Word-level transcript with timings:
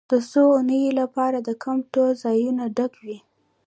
د 0.11 0.13
څو 0.31 0.43
اونیو 0.55 0.97
لپاره 1.01 1.37
د 1.41 1.49
کیمپ 1.63 1.83
ټول 1.93 2.09
ځایونه 2.23 2.63
ډک 2.77 2.93
وي 3.05 3.17